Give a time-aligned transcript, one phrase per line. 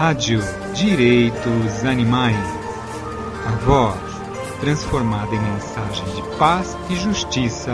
[0.00, 0.40] Rádio
[0.74, 2.34] Direitos Animais.
[3.46, 4.00] A voz
[4.58, 7.72] transformada em mensagem de paz e justiça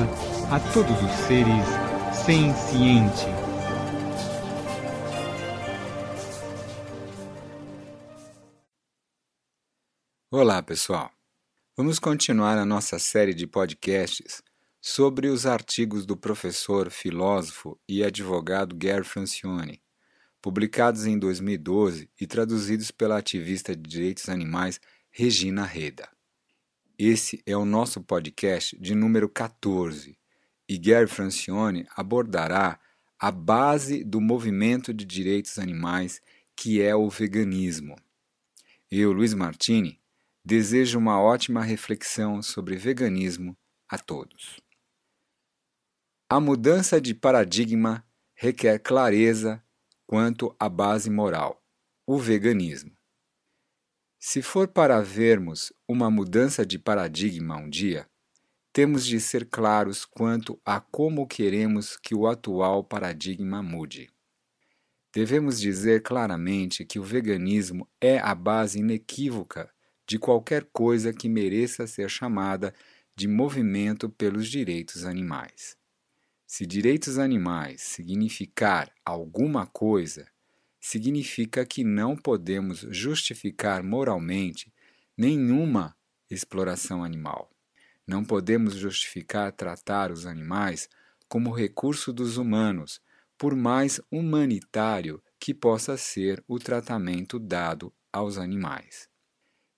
[0.51, 1.65] a todos os seres
[2.27, 3.23] sencientes.
[10.29, 11.13] Olá, pessoal.
[11.77, 14.43] Vamos continuar a nossa série de podcasts
[14.83, 19.81] sobre os artigos do professor, filósofo e advogado Gary Francione,
[20.47, 26.09] publicados em 2012 e traduzidos pela ativista de direitos animais Regina Reda.
[26.97, 30.17] Esse é o nosso podcast de número 14
[30.69, 32.79] e Gary Francione abordará
[33.19, 36.23] a base do movimento de direitos animais
[36.55, 37.97] que é o veganismo.
[38.89, 40.01] Eu, Luiz Martini,
[40.45, 43.59] Desejo uma ótima reflexão sobre veganismo
[43.89, 44.61] a todos.
[46.31, 49.61] A mudança de paradigma requer clareza
[50.07, 51.63] quanto à base moral,
[52.07, 52.93] o veganismo.
[54.19, 58.09] Se for para vermos uma mudança de paradigma um dia,
[58.73, 64.11] temos de ser claros quanto a como queremos que o atual paradigma mude.
[65.15, 69.73] Devemos dizer claramente que o veganismo é a base inequívoca
[70.07, 72.75] de qualquer coisa que mereça ser chamada
[73.17, 75.77] de movimento pelos direitos animais.
[76.47, 80.29] Se direitos animais significar alguma coisa,
[80.81, 84.73] significa que não podemos justificar moralmente
[85.19, 85.97] nenhuma
[86.31, 87.51] exploração animal.
[88.07, 90.89] Não podemos justificar tratar os animais
[91.29, 93.01] como recurso dos humanos,
[93.37, 99.09] por mais humanitário que possa ser o tratamento dado aos animais.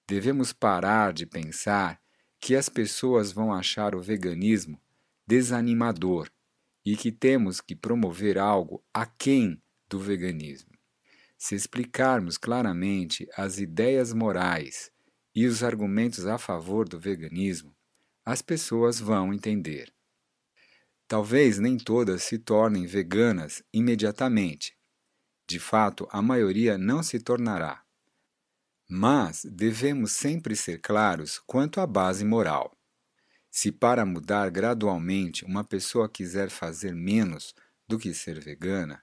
[0.07, 1.99] Devemos parar de pensar
[2.39, 4.79] que as pessoas vão achar o veganismo
[5.27, 6.31] desanimador
[6.91, 10.71] e que temos que promover algo aquém do veganismo.
[11.37, 14.91] Se explicarmos claramente as ideias morais
[15.35, 17.77] e os argumentos a favor do veganismo,
[18.25, 19.93] as pessoas vão entender.
[21.07, 24.75] Talvez nem todas se tornem veganas imediatamente.
[25.47, 27.85] De fato, a maioria não se tornará.
[28.89, 32.78] Mas devemos sempre ser claros quanto à base moral.
[33.61, 37.57] Se para mudar gradualmente uma pessoa quiser fazer menos
[37.89, 39.03] do que ser vegana,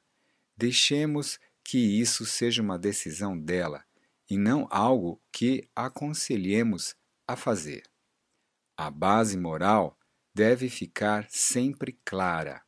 [0.55, 3.83] deixemos que isso seja uma decisão dela
[4.29, 6.95] e não algo que aconselhemos
[7.27, 7.83] a fazer.
[8.77, 9.99] A base moral
[10.33, 12.63] deve ficar sempre clara.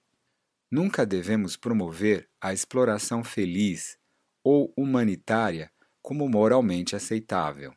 [0.70, 3.98] Nunca devemos promover a exploração feliz
[4.44, 5.72] ou humanitária
[6.02, 7.74] como moralmente aceitável.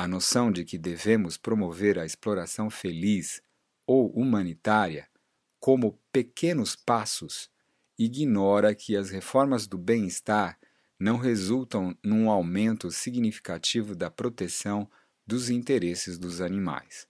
[0.00, 3.42] A noção de que devemos promover a exploração feliz
[3.84, 5.08] ou humanitária
[5.58, 7.50] como pequenos passos
[7.98, 10.56] ignora que as reformas do bem-estar
[11.00, 14.88] não resultam num aumento significativo da proteção
[15.26, 17.08] dos interesses dos animais.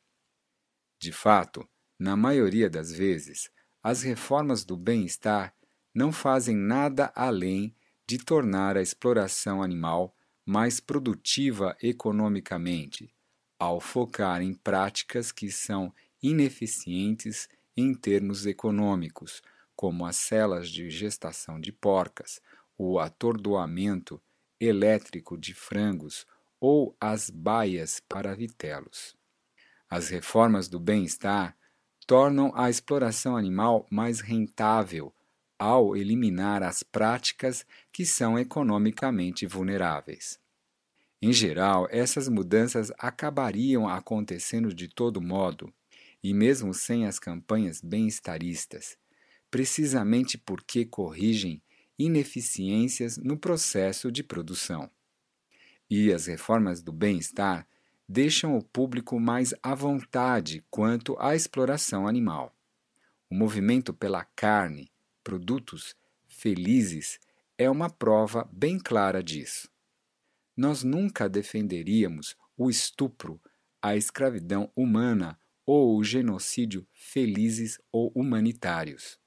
[0.99, 1.69] De fato,
[1.99, 3.51] na maioria das vezes,
[3.83, 5.55] as reformas do bem-estar
[5.95, 7.77] não fazem nada além
[8.07, 10.17] de tornar a exploração animal
[10.49, 13.15] mais produtiva economicamente,
[13.59, 15.93] ao focar em práticas que são
[16.23, 19.43] ineficientes em termos econômicos,
[19.77, 22.41] como as celas de gestação de porcas,
[22.79, 24.19] o atordoamento
[24.59, 26.27] elétrico de frangos
[26.59, 29.15] ou as baias para vitelos.
[29.87, 31.55] As reformas do bem-estar
[32.07, 35.13] tornam a exploração animal mais rentável
[35.59, 40.39] ao eliminar as práticas que são economicamente vulneráveis.
[41.21, 45.73] Em geral, essas mudanças acabariam acontecendo de todo modo,
[46.23, 48.97] e mesmo sem as campanhas bem-estaristas,
[49.51, 51.61] precisamente porque corrigem
[51.99, 54.89] ineficiências no processo de produção.
[55.91, 57.67] E as reformas do bem-estar
[58.09, 62.55] deixam o público mais à vontade quanto à exploração animal.
[63.29, 64.91] O movimento pela carne,
[65.29, 65.95] produtos
[66.27, 67.21] felizes
[67.59, 69.69] é uma prova bem clara disso.
[70.57, 73.39] Nós nunca defenderíamos o estupro,
[73.83, 79.21] a escravidão humana ou o genocídio felizes ou humanitários.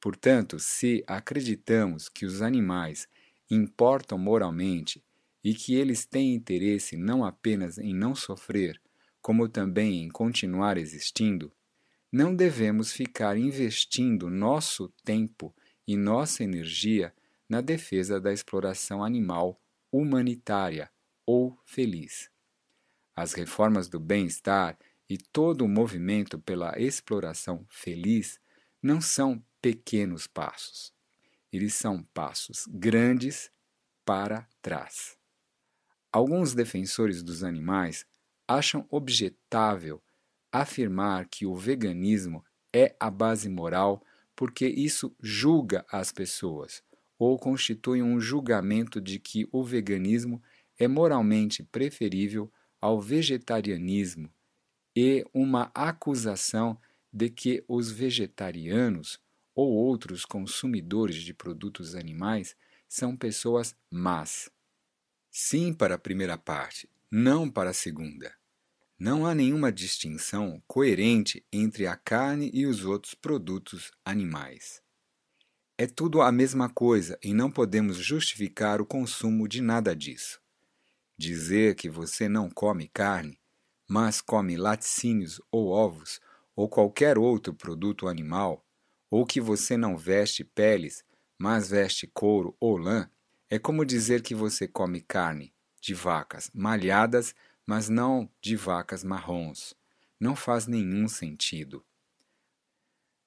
[0.00, 3.08] Portanto, se acreditamos que os animais
[3.50, 5.04] importam moralmente
[5.42, 8.80] e que eles têm interesse não apenas em não sofrer,
[9.20, 11.52] como também em continuar existindo,
[12.12, 15.56] não devemos ficar investindo nosso tempo
[15.86, 17.14] e nossa energia
[17.48, 19.58] na defesa da exploração animal
[19.90, 20.90] humanitária
[21.24, 22.30] ou feliz.
[23.16, 24.78] As reformas do bem-estar
[25.08, 28.38] e todo o movimento pela exploração feliz
[28.82, 30.92] não são pequenos passos.
[31.50, 33.50] Eles são passos grandes
[34.04, 35.16] para trás.
[36.10, 38.04] Alguns defensores dos animais
[38.46, 40.02] acham objetável
[40.52, 44.04] afirmar que o veganismo é a base moral
[44.36, 46.82] porque isso julga as pessoas
[47.18, 50.42] ou constitui um julgamento de que o veganismo
[50.78, 54.28] é moralmente preferível ao vegetarianismo
[54.94, 56.78] e uma acusação
[57.12, 59.20] de que os vegetarianos
[59.54, 62.56] ou outros consumidores de produtos animais
[62.88, 64.50] são pessoas más.
[65.30, 68.34] Sim para a primeira parte, não para a segunda.
[69.04, 74.80] Não há nenhuma distinção coerente entre a carne e os outros produtos animais.
[75.76, 80.40] É tudo a mesma coisa e não podemos justificar o consumo de nada disso.
[81.18, 83.40] Dizer que você não come carne,
[83.88, 86.20] mas come laticínios ou ovos
[86.54, 88.64] ou qualquer outro produto animal,
[89.10, 91.04] ou que você não veste peles,
[91.36, 93.10] mas veste couro ou lã,
[93.50, 97.34] é como dizer que você come carne de vacas malhadas
[97.66, 99.74] mas não de vacas marrons.
[100.18, 101.84] Não faz nenhum sentido.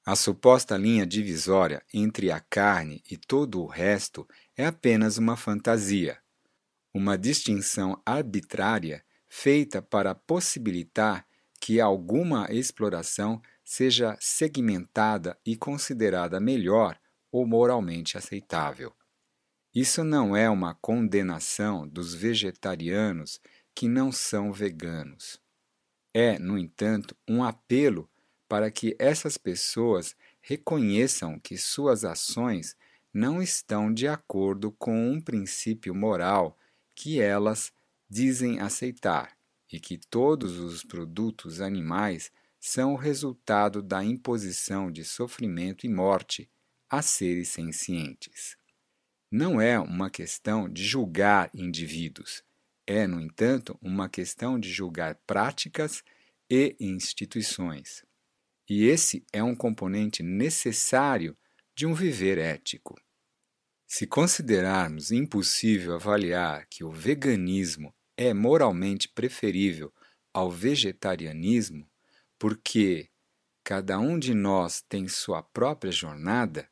[0.05, 6.19] A suposta linha divisória entre a carne e todo o resto é apenas uma fantasia,
[6.93, 11.25] uma distinção arbitrária feita para possibilitar
[11.59, 16.99] que alguma exploração seja segmentada e considerada melhor
[17.31, 18.93] ou moralmente aceitável.
[19.73, 23.41] Isso não é uma condenação dos vegetarianos
[23.75, 25.39] que não são veganos.
[26.13, 28.09] É, no entanto, um apelo
[28.47, 32.75] para que essas pessoas reconheçam que suas ações
[33.13, 36.57] não estão de acordo com um princípio moral
[36.95, 37.73] que elas
[38.09, 39.35] dizem aceitar
[39.71, 46.49] e que todos os produtos animais são o resultado da imposição de sofrimento e morte
[46.89, 48.57] a seres sencientes.
[49.29, 52.43] Não é uma questão de julgar indivíduos,
[52.87, 56.03] é, no entanto, uma questão de julgar práticas
[56.49, 58.03] e instituições.
[58.69, 61.37] E esse é um componente necessário
[61.75, 62.95] de um viver ético.
[63.87, 69.93] Se considerarmos impossível avaliar que o veganismo é moralmente preferível
[70.33, 71.89] ao vegetarianismo,
[72.37, 73.09] porque
[73.63, 76.69] cada um de nós tem sua própria jornada,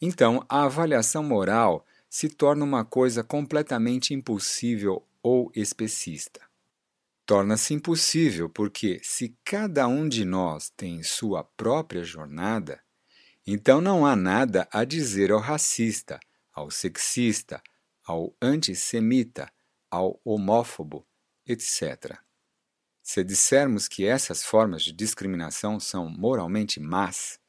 [0.00, 6.42] então a avaliação moral se torna uma coisa completamente impossível ou especista.
[7.24, 12.82] Torna-se impossível porque, se cada um de nós tem sua própria jornada,
[13.46, 16.20] então não há nada a dizer ao racista,
[16.52, 17.62] ao sexista,
[18.04, 19.50] ao antissemita,
[19.90, 21.06] ao homófobo,
[21.46, 22.18] etc.
[23.02, 27.40] Se dissermos que essas formas de discriminação são moralmente más,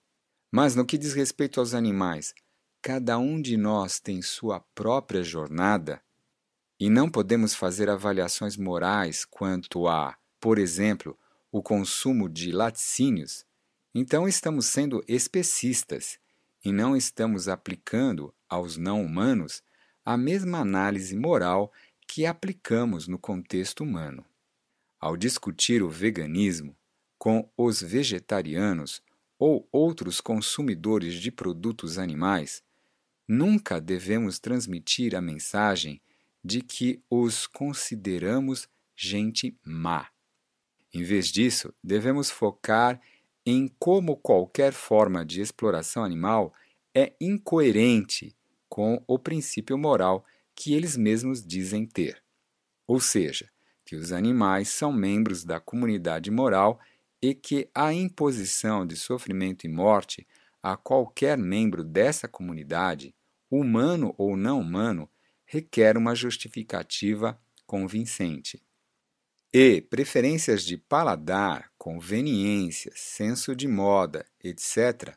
[0.50, 2.33] mas no que diz respeito aos animais,
[2.81, 6.01] cada um de nós tem sua própria jornada,
[6.80, 11.18] e não podemos fazer avaliações morais quanto a, por exemplo,
[11.51, 13.45] o consumo de laticínios,
[13.94, 16.19] então estamos sendo especistas
[16.63, 19.63] e não estamos aplicando aos não-humanos
[20.04, 21.72] a mesma análise moral
[22.07, 24.25] que aplicamos no contexto humano.
[25.00, 26.75] Ao discutir o veganismo
[27.18, 29.01] com os vegetarianos
[29.39, 32.62] ou outros consumidores de produtos animais,
[33.28, 36.02] nunca devemos transmitir a mensagem
[36.45, 40.07] de que os consideramos gente má.
[40.94, 43.02] Em vez disso, devemos focar
[43.44, 46.54] em como qualquer forma de exploração animal
[46.94, 48.35] é incoerente
[48.69, 50.23] com o princípio moral
[50.54, 52.21] que eles mesmos dizem ter.
[52.85, 53.49] Ou seja,
[53.83, 56.80] que os animais são membros da comunidade moral
[57.19, 60.28] e que a imposição de sofrimento e morte
[60.61, 63.16] a qualquer membro dessa comunidade,
[63.49, 65.09] humano ou não humano,
[65.56, 68.62] requer uma justificativa convincente.
[69.54, 75.16] E preferências de paladar, conveniência, senso de moda, etc.,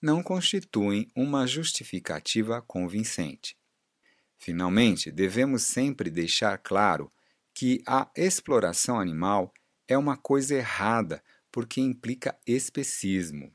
[0.00, 3.58] não constituem uma justificativa convincente.
[4.38, 7.10] Finalmente, devemos sempre deixar claro
[7.52, 9.52] que a exploração animal
[9.86, 11.22] é uma coisa errada
[11.52, 13.52] porque implica especismo.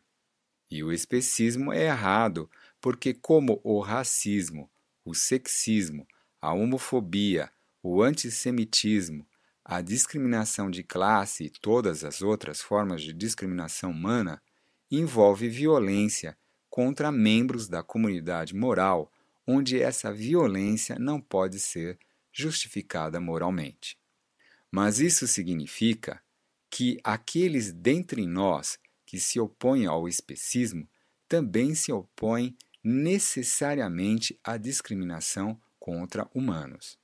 [0.69, 4.69] E o especismo é errado porque, como o racismo,
[5.03, 6.07] o sexismo,
[6.41, 9.25] a homofobia, o antissemitismo,
[9.63, 14.41] a discriminação de classe e todas as outras formas de discriminação humana
[14.89, 16.38] envolve violência
[16.69, 19.12] contra membros da comunidade moral,
[19.46, 22.00] onde essa violência não pode ser
[22.31, 23.98] justificada moralmente.
[24.72, 26.22] Mas isso significa
[26.69, 30.88] que aqueles dentre nós que se opõem ao especismo
[31.27, 36.98] também se opõem necessariamente à discriminação contra humanos.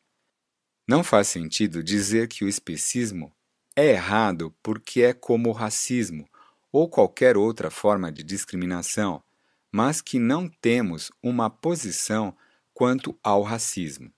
[0.88, 3.36] Não faz sentido dizer que o especismo
[3.75, 6.29] é errado porque é como o racismo
[6.72, 9.24] ou qualquer outra forma de discriminação,
[9.72, 12.36] mas que não temos uma posição
[12.74, 14.13] quanto ao racismo.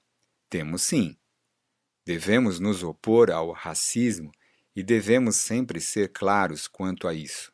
[0.50, 1.16] Temos sim.
[2.06, 4.32] Devemos nos opor ao racismo
[4.76, 7.52] e devemos sempre ser claros quanto a isso.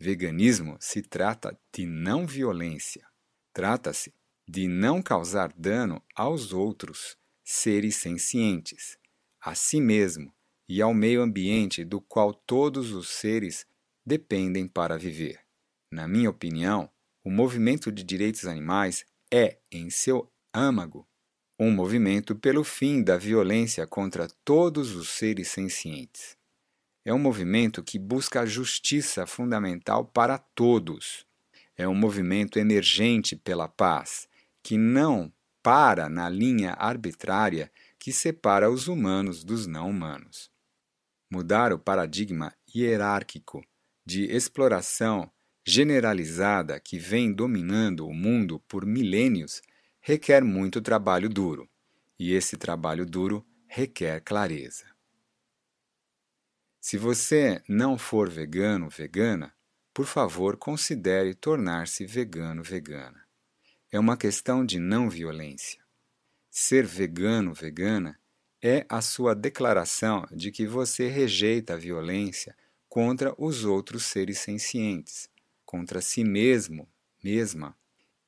[0.00, 3.06] Veganismo se trata de não violência.
[3.52, 4.14] Trata-se
[4.48, 8.96] de não causar dano aos outros seres sencientes,
[9.40, 10.32] a si mesmo
[10.66, 13.66] e ao meio ambiente do qual todos os seres
[14.06, 15.40] dependem para viver.
[15.92, 16.90] Na minha opinião,
[17.22, 21.06] o movimento de direitos animais é, em seu âmago,
[21.58, 26.36] um movimento pelo fim da violência contra todos os seres sencientes.
[27.04, 31.26] É um movimento que busca a justiça fundamental para todos.
[31.76, 34.27] É um movimento emergente pela paz,
[34.68, 35.32] que não
[35.62, 40.50] para na linha arbitrária que separa os humanos dos não humanos.
[41.30, 43.64] Mudar o paradigma hierárquico
[44.04, 45.32] de exploração
[45.66, 49.62] generalizada que vem dominando o mundo por milênios
[50.02, 51.66] requer muito trabalho duro,
[52.18, 54.84] e esse trabalho duro requer clareza.
[56.78, 59.50] Se você não for vegano, vegana,
[59.94, 63.27] por favor, considere tornar-se vegano, vegana.
[63.90, 65.82] É uma questão de não violência.
[66.50, 68.20] Ser vegano, vegana
[68.60, 72.54] é a sua declaração de que você rejeita a violência
[72.86, 75.30] contra os outros seres sencientes,
[75.64, 76.86] contra si mesmo,
[77.24, 77.74] mesma,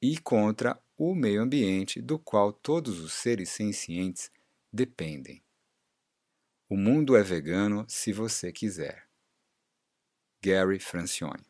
[0.00, 4.31] e contra o meio ambiente do qual todos os seres sencientes
[4.73, 5.43] dependem.
[6.71, 9.07] O mundo é vegano se você quiser.
[10.43, 11.50] Gary Francione